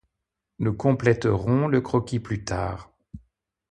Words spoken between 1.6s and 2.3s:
le croquis